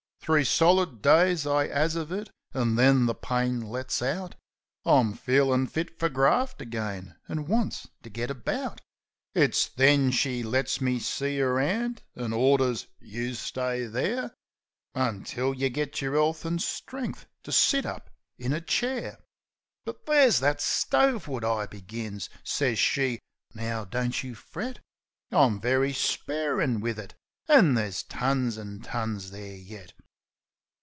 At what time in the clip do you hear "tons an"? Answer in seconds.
28.03-28.81